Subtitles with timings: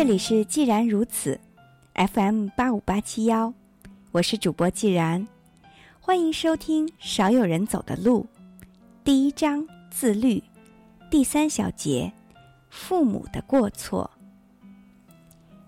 [0.00, 1.38] 这里是既然如此
[1.92, 3.52] ，FM 八五八七幺，
[4.12, 5.28] 我是主播既然，
[6.00, 8.26] 欢迎收听《少有人走的路》
[9.04, 10.42] 第一章自律
[11.10, 12.10] 第三小节
[12.70, 14.10] 父母的过错。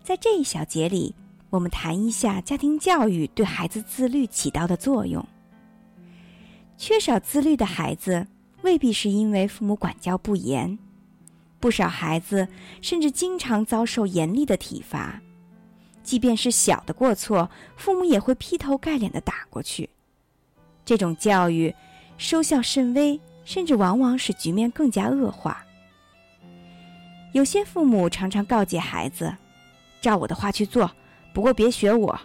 [0.02, 1.14] 在这一小节里，
[1.50, 5.22] 我们谈一下家庭教育对孩子自律起到的作用。
[6.78, 8.26] 缺少自律的孩子，
[8.62, 10.78] 未必是因为父母管教不严。
[11.62, 12.48] 不少孩子
[12.80, 15.22] 甚至经常遭受严厉的体罚，
[16.02, 19.88] 即便是小的过错，父母也会劈头盖脸的打过去。
[20.84, 21.72] 这种教育
[22.18, 25.64] 收效甚微，甚至往往使局面更加恶化。
[27.32, 29.32] 有些父母常常告诫孩子
[30.02, 30.90] ：“照我的话去做，
[31.32, 32.20] 不过别学我。”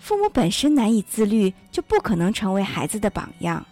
[0.00, 3.64] 父母本身难以自律，就不可能成为孩子的榜样。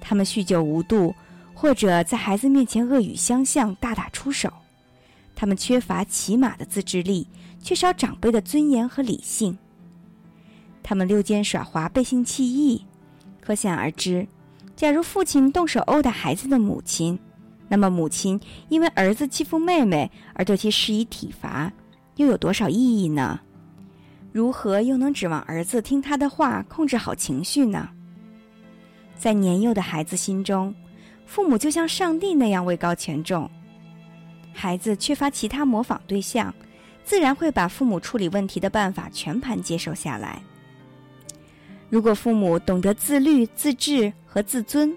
[0.00, 1.12] 他们酗酒无度。
[1.54, 4.52] 或者在孩子面前恶语相向、大打出手，
[5.34, 7.26] 他们缺乏起码的自制力，
[7.60, 9.56] 缺少长辈的尊严和理性。
[10.82, 12.84] 他们溜肩耍滑、背信弃义，
[13.40, 14.26] 可想而知。
[14.74, 17.18] 假如父亲动手殴打孩子的母亲，
[17.68, 21.72] 那么母亲因为儿子欺负妹妹而对其施以体罚，
[22.16, 23.38] 又有多少意义呢？
[24.32, 27.88] 如何又能指望儿子听他的话，控制好情绪呢？
[29.16, 30.74] 在年幼的孩子心中。
[31.32, 33.50] 父母就像上帝那样位高权重，
[34.52, 36.54] 孩子缺乏其他模仿对象，
[37.04, 40.42] 自然会把父母处理问题的办法全盘接受下来。
[41.88, 44.94] 如果父母懂得自律、自治和自尊，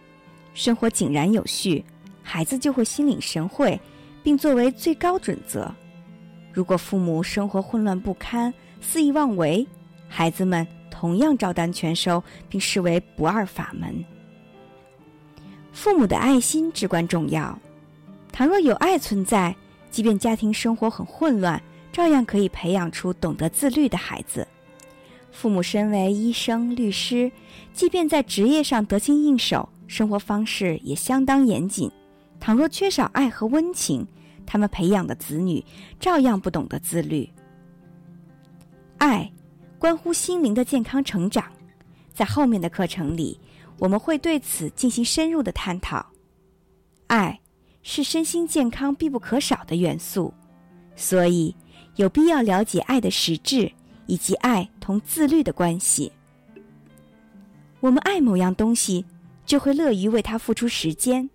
[0.54, 1.82] 生活井然有序，
[2.22, 3.80] 孩子就会心领神会，
[4.22, 5.74] 并作为最高准则。
[6.52, 9.66] 如果父母生活混乱不堪、肆意妄为，
[10.10, 14.04] 孩子们同样照单全收，并视为不二法门。
[15.76, 17.60] 父母的爱心至关重要。
[18.32, 19.54] 倘若有爱存在，
[19.92, 24.48] 即便家庭生活很混乱，照样可以培养出懂得自律的孩子。
[25.34, 27.30] 父母身为医生、律师，
[27.74, 31.92] 即便在职业上得心应手，生活方式也相当严谨。
[32.40, 34.08] 倘若缺少爱和温情，
[34.46, 35.64] 他们培养的子女
[36.00, 37.30] 照样不懂得自律。
[38.98, 39.30] 爱，
[39.78, 41.44] 关乎心灵的健康成长。
[42.14, 43.38] 在后面的课程里。
[43.78, 46.06] 我们会对此进行深入的探讨。
[47.08, 47.40] 爱
[47.84, 50.34] 是身心健康必不可少的元素，
[50.96, 51.56] 所以
[51.98, 53.72] 有必要了解爱的实质
[54.08, 56.12] 以及爱同自律的关系。
[57.80, 59.06] 我们爱某样东西，
[59.46, 61.30] 就会乐于为它付出时间。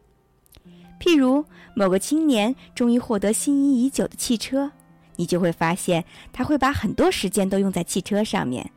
[0.99, 4.71] 譬如某个青年终于获得心仪已久的汽车，
[5.17, 8.69] 你就会发现他会把很多时间都用在汽车上面。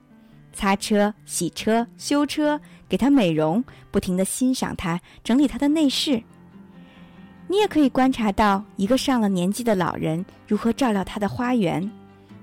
[0.53, 6.21] 擦车、洗车、修车，给它美容，不停的欣赏它，整理它的内饰。
[7.47, 11.91] 你也可以观察到一个上了年纪的老人如何照料他的花园，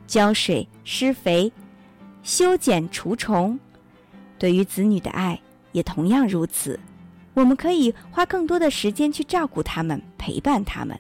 [0.06, 1.50] 浇水、施肥、
[2.22, 3.58] 修剪除虫。
[4.38, 5.40] 对于子女的爱
[5.72, 6.78] 也同样如此，
[7.34, 10.98] 我们可以花更多的时间去照顾他们，陪伴他们。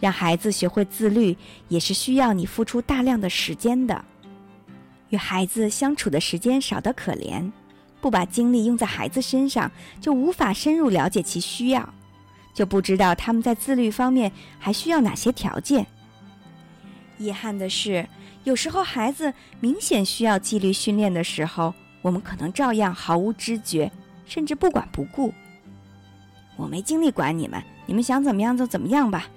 [0.00, 1.36] 让孩子学会自律，
[1.68, 4.04] 也是需要你付出大量的时间的。
[5.10, 7.50] 与孩子相处的时间少得可怜，
[8.00, 11.94] 不把精力用在孩子身上，就无法深入了解其需要，
[12.52, 15.86] 就不知道他们在自律方面还需要哪些条件。
[17.18, 18.06] 遗憾的是，
[18.44, 21.72] 有时候孩子明显需要纪律训练的时候，
[22.02, 23.90] 我们可能照样毫无知觉，
[24.26, 25.32] 甚至不管不顾。
[26.56, 29.28] 我没精力管你们，你们想怎么样就怎么样吧。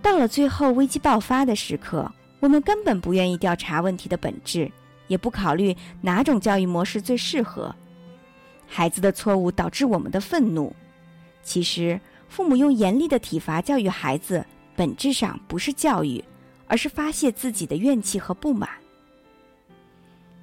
[0.00, 2.12] 到了最后危机爆发的时刻。
[2.46, 4.70] 我们根本不愿意调查问题的本质，
[5.08, 7.74] 也不考虑哪种教育模式最适合。
[8.68, 10.72] 孩子的错误导致我们的愤怒。
[11.42, 14.46] 其实，父母用严厉的体罚教育孩子，
[14.76, 16.22] 本质上不是教育，
[16.68, 18.70] 而是发泄自己的怨气和不满。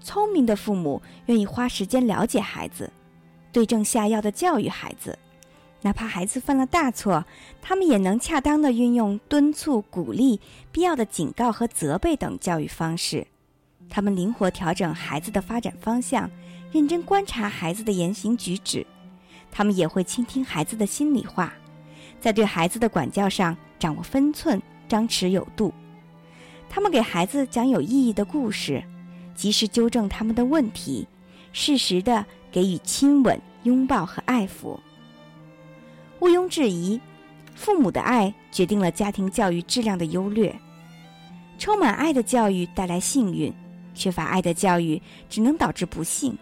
[0.01, 2.91] 聪明的父母愿意花时间了解孩子，
[3.53, 5.17] 对症下药的教育孩子。
[5.83, 7.25] 哪怕孩子犯了大错，
[7.61, 10.39] 他们也能恰当的运用敦促、鼓励、
[10.71, 13.27] 必要的警告和责备等教育方式。
[13.89, 16.31] 他们灵活调整孩子的发展方向，
[16.71, 18.87] 认真观察孩子的言行举止。
[19.51, 21.53] 他们也会倾听孩子的心里话，
[22.21, 25.73] 在对孩子的管教上掌握分寸，张弛有度。
[26.69, 28.81] 他们给孩子讲有意义的故事，
[29.35, 31.05] 及时纠正他们的问题，
[31.51, 34.79] 适时的给予亲吻、拥抱和爱抚。
[36.23, 36.97] 毋庸置疑，
[37.53, 40.57] 父母的爱决定了家庭教育质量的优劣。
[41.57, 43.53] 充满爱的教育带来幸运，
[43.93, 46.33] 缺乏爱的教育只能导致不幸。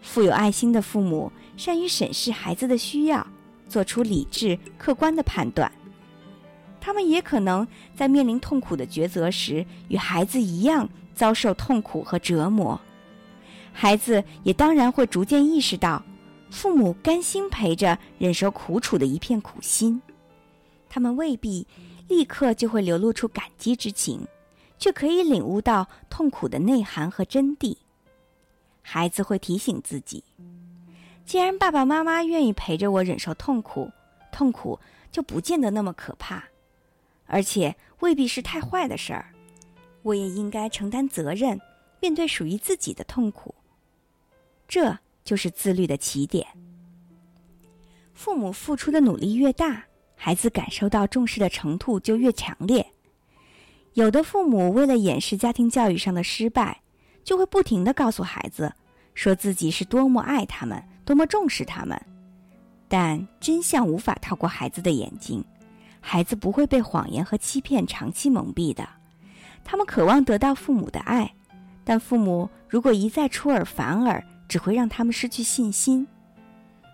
[0.00, 3.26] 富有爱心的父母善于审视孩子的需要，
[3.68, 5.70] 做出理智客观的判断。
[6.80, 7.66] 他们也可能
[7.96, 12.80] 在面临痛苦的抉择时，与孩子一样遭受痛苦和折磨。
[13.72, 16.00] 孩子也当然会逐渐意识到，
[16.52, 20.00] 父母甘心陪着忍受苦楚的一片苦心。
[20.90, 21.66] 他们未必
[22.06, 24.28] 立刻就会流露出感激之情，
[24.78, 27.78] 却可以领悟到痛苦的内涵和真谛。
[28.82, 30.22] 孩子会提醒自己：
[31.24, 33.90] 既然爸爸妈妈愿意陪着我忍受痛苦，
[34.30, 34.78] 痛苦
[35.10, 36.44] 就不见得那么可怕。
[37.24, 39.32] 而且未必是太坏的事儿，
[40.02, 41.58] 我也应该承担责任，
[41.98, 43.54] 面对属于自己的痛苦。
[44.68, 46.46] 这就是自律的起点。
[48.14, 49.84] 父母付出的努力越大，
[50.14, 52.86] 孩子感受到重视的程度就越强烈。
[53.94, 56.80] 有的父母为了掩饰家庭教育上的失败，
[57.24, 58.72] 就会不停的告诉孩子，
[59.14, 62.00] 说自己是多么爱他们，多么重视他们。
[62.88, 65.44] 但真相无法逃过孩子的眼睛。
[66.04, 68.88] 孩子不会被谎言和欺骗长期蒙蔽的，
[69.64, 71.32] 他们渴望得到父母的爱，
[71.84, 74.22] 但父母如果一再出尔反尔，
[74.52, 76.06] 只会让他们失去信心。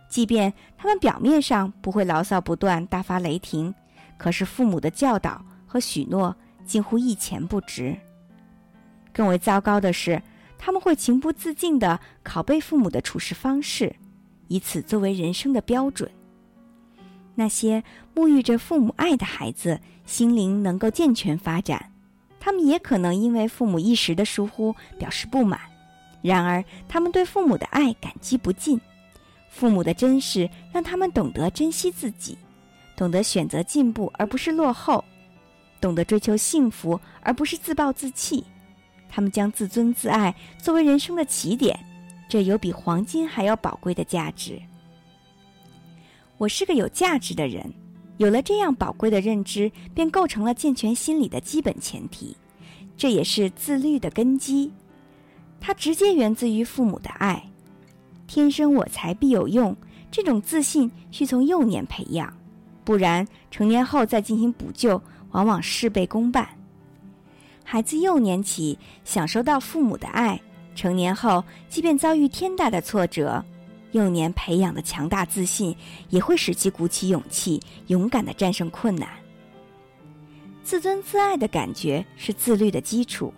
[0.09, 3.75] 即便他们表面上不会牢骚不断、大发雷霆，
[4.17, 7.97] 可是父母的教导和许诺近乎一钱不值。
[9.13, 10.23] 更为糟糕的是，
[10.57, 13.97] 他们会情不自禁地拷贝父母的处事方式，
[14.47, 16.09] 以此作为人生的标准。
[17.35, 17.83] 那些
[18.15, 21.91] 沐浴着父母爱的孩子，心灵能够健全发展。
[22.39, 25.59] 他们也可能因为父母一时的疏忽表示不满，
[26.23, 28.81] 然而他们对父母的爱感激不尽。
[29.49, 32.37] 父母的珍视让他们懂得珍惜自己，
[32.97, 35.05] 懂得选择进步而不是落后，
[35.81, 38.45] 懂得追求幸福而不是自暴自弃。
[39.09, 41.79] 他们将自尊自爱作为人生的起点，
[42.29, 44.61] 这有比黄金还要宝贵的价值。
[46.37, 47.73] 我是个有价值的人，
[48.19, 52.37] 有了这样宝贵的认知，便构成了健全心理的基本前提，
[52.97, 54.71] 这也是自律的根基。
[55.61, 57.43] 它直接源自于父母的爱。
[58.27, 59.77] 天生我材必有用，
[60.11, 62.33] 这种自信需从幼年培养，
[62.85, 65.01] 不然成年后再进行补救，
[65.31, 66.49] 往往事倍功半。
[67.65, 70.41] 孩子幼年起享受到父母的爱，
[70.75, 73.45] 成年后即便遭遇天大的挫折。
[73.93, 75.75] 幼年培养的强大自信，
[76.11, 79.09] 也会使其鼓起勇气，勇敢的战胜困难。
[80.63, 83.33] 自尊自爱的感觉是自律的基础。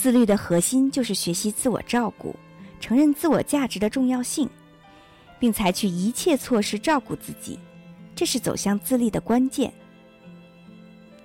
[0.00, 2.34] 自律的核心就是学习自我照顾，
[2.80, 4.48] 承认自我价值的重要性，
[5.38, 7.58] 并采取一切措施照顾自己，
[8.14, 9.70] 这是走向自立的关键。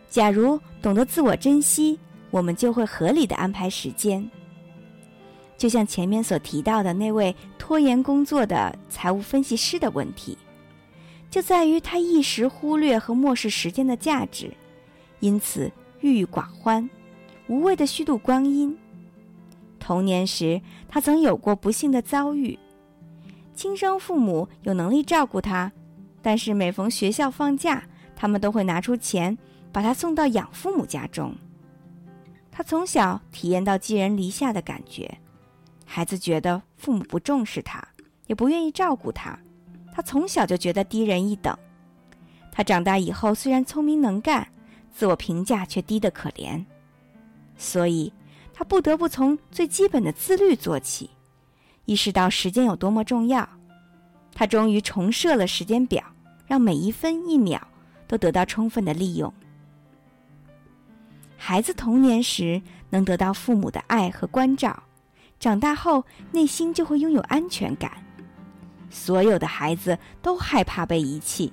[0.10, 1.98] 假如懂得自我珍惜，
[2.32, 4.30] 我们就会合理的安排时间。
[5.58, 10.38] 就像前面所提到的那位拖延工作的财务分析师的问题，
[11.32, 14.52] 就在于他一时忽略和漠视时间的价值，
[15.22, 16.90] 因此郁郁寡欢，
[17.48, 18.78] 无谓的虚度光阴。
[19.80, 22.58] 童年时，他曾有过不幸的遭遇，
[23.54, 25.72] 亲生父母有能力照顾他，
[26.22, 27.84] 但是每逢学校放假，
[28.16, 29.38] 他们都会拿出钱
[29.72, 31.36] 把他送到养父母家中。
[32.52, 35.20] 他从小体验到寄人篱下的感觉。
[35.86, 37.86] 孩子觉得父母不重视他，
[38.26, 39.38] 也不愿意照顾他，
[39.94, 41.56] 他从小就觉得低人一等。
[42.52, 44.48] 他长大以后虽然聪明能干，
[44.92, 46.66] 自我评价却低得可怜，
[47.58, 48.12] 所以
[48.54, 51.10] 他不得不从最基本的自律做起，
[51.86, 53.48] 意识到时间有多么重要。
[54.34, 56.04] 他终于重设了时间表，
[56.46, 57.68] 让每一分一秒
[58.08, 59.34] 都得到充分的利用。
[61.38, 64.84] 孩子童年时能得到父母的爱和关照。
[65.40, 67.92] 长大后，内心就会拥有安全感。
[68.90, 71.52] 所有的孩子都害怕被遗弃。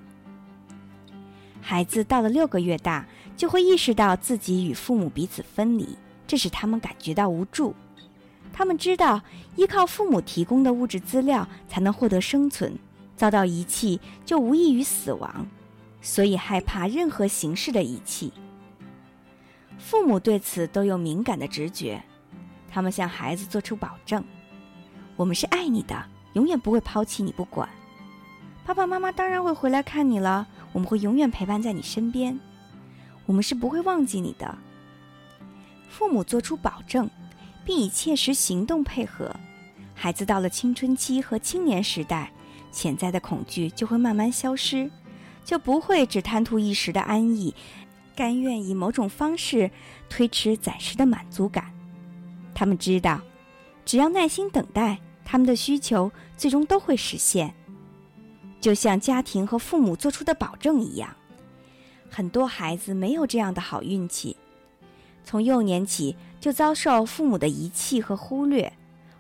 [1.61, 3.07] 孩子到了六个月大，
[3.37, 5.97] 就会意识到自己与父母彼此分离，
[6.27, 7.75] 这使他们感觉到无助。
[8.53, 9.21] 他们知道，
[9.57, 12.79] 依靠父母提供的物质资料才能获得生存，
[13.17, 15.47] 遭到遗弃就无异于死亡，
[16.01, 18.33] 所以害怕任何形式的遗弃。
[19.79, 22.03] 父母对此都有敏感的直觉。
[22.71, 24.23] 他们向孩子做出保证
[25.17, 27.69] ：“我们是爱你的，永远不会抛弃你不管。
[28.65, 32.39] 爸爸妈妈当然会回来看你了，我们会永远陪伴在你身边。
[33.33, 34.59] 我们是不会忘记你的。”
[35.89, 37.09] 父母做出保证，
[37.65, 39.35] 并以切实行动配合，
[39.95, 42.31] 孩子到了青春期和青年时代，
[42.71, 44.91] 潜在的恐惧就会慢慢消失，
[45.47, 47.55] 就不会只贪图一时的安逸，
[48.15, 49.71] 甘愿以某种方式
[50.11, 51.73] 推迟暂时的满足感。
[52.55, 53.19] 他们知道，
[53.87, 57.55] 只要耐心等待，他们的需求最终都会实现。
[58.61, 61.17] 就像家庭和父母做出的保证一样，
[62.15, 64.37] 很多孩子没有这样的好运气，
[65.25, 68.71] 从幼年起就遭受父母的遗弃和忽略，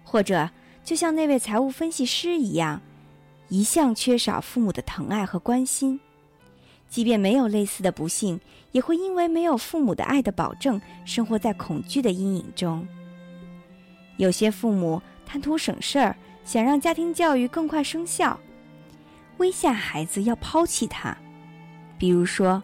[0.04, 0.50] 或者
[0.84, 2.82] 就像那位财务分析师一样，
[3.48, 5.98] 一向缺少父母的疼爱和关心。
[6.90, 8.38] 即便没有类似的不幸，
[8.72, 12.86] 也会因为没有父母的爱的保证，生活在恐惧的阴影中。
[14.18, 18.38] 有些父母贪图省事儿，想让家庭教育更快生效，
[19.38, 21.16] 威吓孩子要抛弃他，
[21.96, 22.62] 比如说：“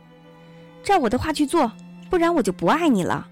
[0.88, 1.70] 照我的话去做，
[2.08, 3.28] 不然我就不爱你了。”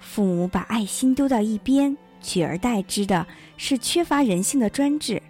[0.00, 3.24] 父母把爱心丢到一边，取而代之的
[3.56, 5.22] 是缺乏人性的专制，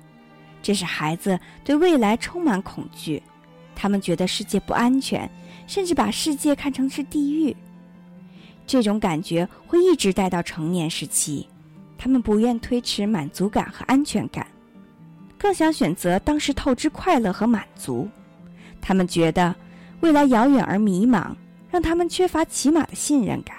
[0.63, 3.23] 这使孩子对未来充满恐惧。
[3.75, 5.31] 他们觉得世界不安全，
[5.67, 7.55] 甚至把世界看成是地狱。
[8.67, 11.47] 这种感觉会一直带到成年时期。
[11.99, 14.47] 他们不愿推迟满足感和安全感，
[15.39, 18.09] 更想选择当时透支快乐和满足。
[18.81, 19.55] 他们觉得
[20.05, 21.35] 未来遥远而迷茫，
[21.71, 23.57] 让他们缺乏起码的信任感。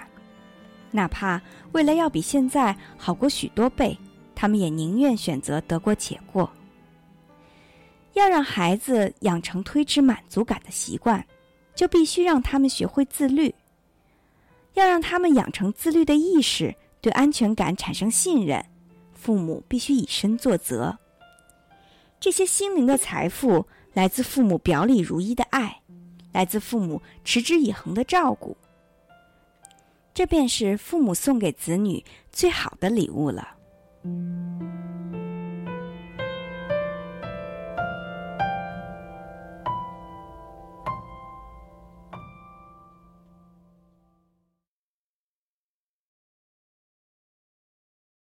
[0.92, 3.98] 哪怕未来要比现在好过许多倍，
[4.32, 6.48] 他们也宁愿选择得过且过。
[8.12, 11.26] 要让孩子养成推迟满足感的习惯，
[11.74, 13.52] 就必须让他们学会自律。
[14.74, 18.64] 要让他们养成自律的意识，对安全感产生信任，
[19.12, 20.96] 父母必须以身作则。
[22.20, 25.80] 这些心灵的财富来自父母表里如一的爱，
[26.36, 28.54] 来自父母持之以恒的照顾。
[30.12, 33.56] 这便是父母送给子女最好的礼物了。